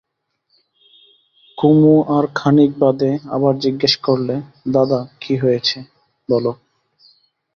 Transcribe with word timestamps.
কুমু 1.57 1.95
আর 2.15 2.25
খানিক 2.35 2.71
বাদে 2.79 3.11
আবার 3.29 3.53
জিজ্ঞাসা 3.59 3.99
করলে, 4.03 4.35
দাদা, 4.71 4.99
কী 5.21 5.33
হয়েছে 5.37 5.77
বলো। 6.29 6.51